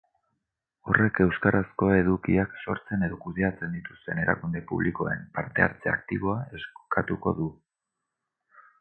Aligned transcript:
Horrek 0.91 1.19
euskarazko 1.25 1.89
edukiak 1.97 2.55
sortzen 2.65 3.07
edo 3.09 3.21
kudeatzen 3.27 3.77
dituzten 3.79 4.25
erakunde 4.25 4.65
publikoen 4.73 5.23
parte-hartze 5.39 5.95
aktiboa 5.97 6.43
eskatuko 6.63 7.39
du. 7.43 7.55